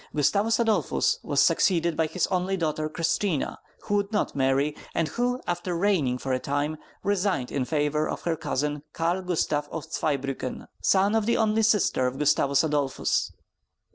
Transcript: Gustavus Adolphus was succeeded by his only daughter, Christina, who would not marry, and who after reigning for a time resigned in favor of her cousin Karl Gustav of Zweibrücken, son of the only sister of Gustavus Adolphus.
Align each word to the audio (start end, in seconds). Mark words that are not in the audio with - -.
Gustavus 0.15 0.59
Adolphus 0.59 1.19
was 1.21 1.43
succeeded 1.43 1.95
by 1.95 2.07
his 2.07 2.25
only 2.31 2.57
daughter, 2.57 2.89
Christina, 2.89 3.59
who 3.83 3.93
would 3.97 4.11
not 4.11 4.35
marry, 4.35 4.75
and 4.95 5.09
who 5.09 5.39
after 5.45 5.77
reigning 5.77 6.17
for 6.17 6.33
a 6.33 6.39
time 6.39 6.77
resigned 7.03 7.51
in 7.51 7.65
favor 7.65 8.09
of 8.09 8.23
her 8.23 8.35
cousin 8.35 8.81
Karl 8.93 9.21
Gustav 9.21 9.69
of 9.71 9.83
Zweibrücken, 9.85 10.65
son 10.81 11.13
of 11.13 11.27
the 11.27 11.37
only 11.37 11.61
sister 11.61 12.07
of 12.07 12.17
Gustavus 12.17 12.63
Adolphus. 12.63 13.31